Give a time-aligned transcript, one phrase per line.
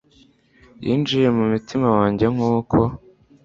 [0.85, 2.77] Yinjiye mu mutima wanjye nk'uko